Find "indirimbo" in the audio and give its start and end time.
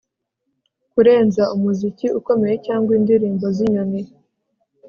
2.99-3.45